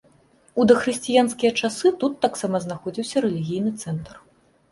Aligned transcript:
У 0.61 0.63
дахрысціянскія 0.69 1.51
часы 1.61 1.91
тут 2.03 2.17
таксама 2.25 2.57
знаходзіўся 2.65 3.17
рэлігійны 3.27 3.71
цэнтр. 3.85 4.13